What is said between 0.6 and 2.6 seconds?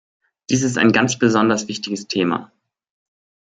ist ein ganz besonders wichtiges Thema.